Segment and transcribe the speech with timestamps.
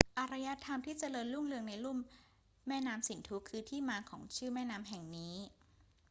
[0.19, 1.99] อารยธรรมที่เจริญรุ่งเรืองในลุ่ม
[2.67, 5.35] แม่น้ำสินธุคือที่มาของชื่อแม่น้ำแห่งนี้